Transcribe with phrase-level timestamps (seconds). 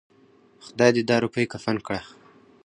[0.65, 2.01] خداى دې دا روپۍ کفن کړه.